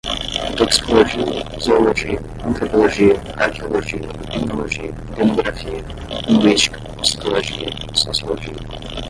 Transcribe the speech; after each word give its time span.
toxicologia, 0.57 1.23
zoologia, 1.59 2.19
antropologia, 2.43 3.15
arqueologia, 3.37 4.01
criminologia, 4.31 4.91
demografia, 5.15 5.85
linguística, 6.27 6.79
psicologia, 7.03 7.69
sociologia 7.93 8.55